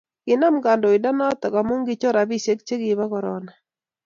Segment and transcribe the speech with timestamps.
[0.27, 3.51] Konam kandoindet noto amu kochor rabisiek cha kibo korona